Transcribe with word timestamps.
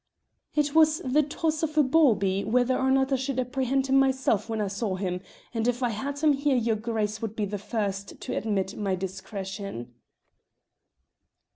"It 0.55 0.73
was 0.73 0.99
the 1.05 1.21
toss 1.21 1.61
of 1.61 1.77
a 1.77 1.83
bawbee 1.83 2.43
whether 2.43 2.75
or 2.75 2.89
not 2.89 3.13
I 3.13 3.17
should 3.17 3.37
apprehend 3.39 3.85
him 3.85 3.99
myself 3.99 4.49
when 4.49 4.59
I 4.59 4.65
saw 4.65 4.95
him, 4.95 5.21
and 5.53 5.67
if 5.67 5.83
I 5.83 5.89
had 5.89 6.17
him 6.21 6.33
here 6.33 6.55
your 6.57 6.75
Grace 6.75 7.21
would 7.21 7.35
be 7.35 7.45
the 7.45 7.59
first 7.59 8.19
to 8.21 8.35
admit 8.35 8.75
my 8.75 8.95
discretion." 8.95 9.93